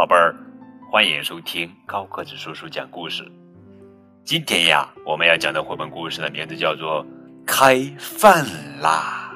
[0.00, 0.34] 宝贝儿，
[0.90, 3.22] 欢迎收听高个子叔叔讲故事。
[4.24, 7.04] 今天呀，我们要讲的绘本故事的名字叫做
[7.46, 8.46] 《开饭
[8.80, 9.30] 啦》，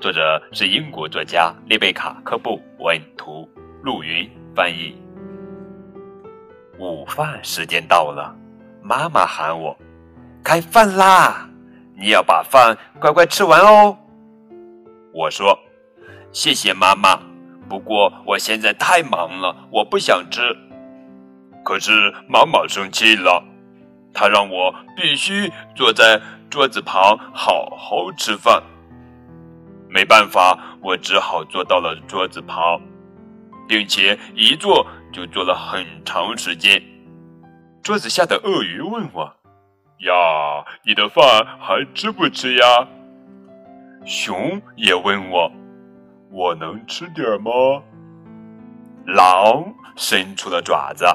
[0.00, 3.46] 作者是英国作家丽贝卡·科布文图，
[3.82, 4.26] 陆云
[4.56, 4.96] 翻译。
[6.78, 8.34] 午饭时间到了，
[8.80, 9.76] 妈妈喊我
[10.42, 11.46] ：“开饭啦！
[11.94, 13.98] 你要把饭乖乖吃完哦。”
[15.12, 15.58] 我说
[16.32, 17.20] ：“谢谢妈妈。”
[17.68, 20.40] 不过我现在太忙了，我不想吃。
[21.64, 23.44] 可是妈妈生气了，
[24.14, 28.62] 她让我必须坐在桌子旁好好吃饭。
[29.90, 32.80] 没办法，我只好坐到了桌子旁，
[33.68, 36.82] 并且一坐就坐了很长时间。
[37.82, 39.24] 桌子下的鳄鱼问我
[40.06, 41.22] ：“呀，你的饭
[41.60, 42.88] 还吃不吃呀？”
[44.06, 45.52] 熊也问我。
[46.30, 47.50] 我能吃点吗？
[49.06, 49.64] 狼
[49.96, 51.06] 伸出了爪子，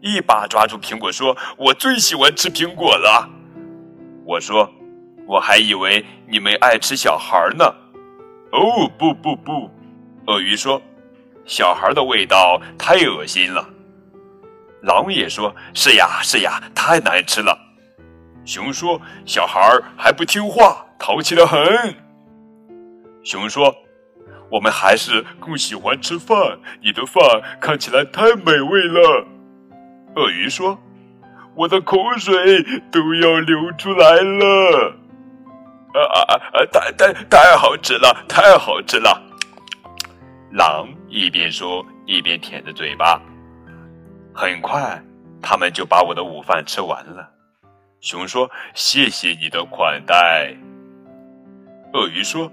[0.00, 3.28] 一把抓住苹果，说：“我最喜欢吃苹果了。”
[4.24, 4.70] 我说
[5.26, 7.64] ：“我还以为你们爱吃小孩呢。”
[8.52, 9.68] 哦，不不不，
[10.26, 10.80] 鳄鱼说
[11.44, 13.68] ：“小孩的味道太恶心了。”
[14.82, 17.58] 狼也说：“是呀是呀，太难吃了。”
[18.46, 19.60] 熊说：“小孩
[19.96, 21.60] 还不听话，淘气的很。”
[23.24, 23.74] 熊说。
[24.52, 26.36] 我们还是更喜欢吃饭。
[26.82, 27.24] 你的饭
[27.58, 29.26] 看起来太美味了。
[30.14, 30.78] 鳄鱼说
[31.56, 34.94] ：“我的口水都要流出来了。”
[35.96, 36.66] 啊啊啊！
[36.70, 39.22] 太太太好吃了，太好吃了。
[40.50, 43.18] 狼一边说一边舔着嘴巴。
[44.34, 45.02] 很快，
[45.40, 47.26] 他们就把我的午饭吃完了。
[48.00, 50.54] 熊说：“谢谢你的款待。”
[51.94, 52.52] 鳄鱼说。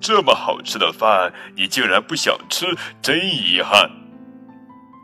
[0.00, 2.66] 这么好吃的饭，你竟然不想吃，
[3.02, 3.90] 真遗憾！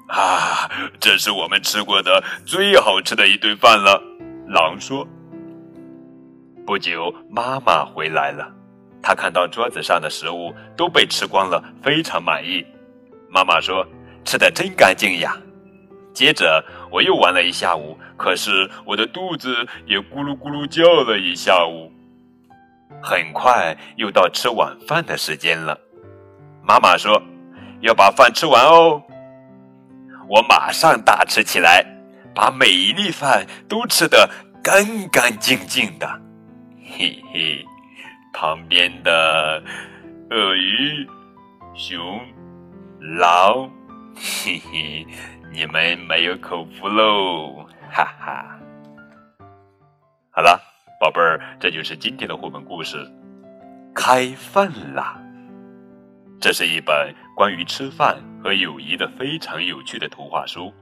[0.09, 4.01] 啊，这是我们吃过的最好吃的一顿饭了。
[4.47, 5.07] 狼说。
[6.67, 8.51] 不久，妈妈回来了，
[9.03, 12.65] 她看到桌子上的食物都被吃光了，非常满意。
[13.29, 13.87] 妈妈说
[14.25, 15.37] ：“吃的真干净呀。”
[16.15, 21.93] 接着，我又玩了一下午，可是我的肚子也咕噜咕噜叫了一下午。
[23.07, 25.79] 很快又到吃晚饭的时间了，
[26.63, 27.23] 妈妈说
[27.83, 29.03] 要把饭吃完哦。
[30.27, 31.85] 我马上大吃起来，
[32.35, 34.31] 把每一粒饭都吃得
[34.63, 34.83] 干
[35.13, 36.09] 干净净的。
[36.97, 37.63] 嘿嘿，
[38.33, 39.63] 旁边的
[40.31, 41.07] 鳄鱼、
[41.75, 42.19] 熊、
[43.19, 43.71] 狼，
[44.17, 45.07] 嘿嘿，
[45.53, 48.59] 你们没有口福喽，哈哈。
[50.31, 50.74] 好了。
[51.05, 52.97] 宝贝儿，这就是今天的绘本故事，
[53.95, 55.21] 《开饭啦》。
[56.41, 60.73] 这是一本关于吃饭和友谊的非常有趣的图画书，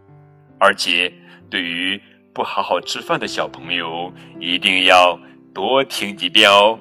[0.60, 1.12] 而且
[1.50, 2.00] 对于
[2.32, 5.18] 不好好吃饭的小朋友，一定要
[5.52, 6.78] 多听几遍哦，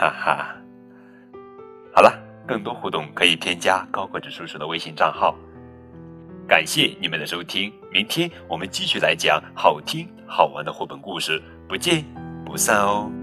[0.00, 0.56] 哈哈。
[1.94, 2.12] 好了，
[2.48, 5.36] 更多互动可以添加高个子叔叔的微信账号。
[6.48, 12.04] 感谢你们的收听，明天我们继续来讲好听好玩的绘本故事，不见。
[12.52, 13.21] 不散哦。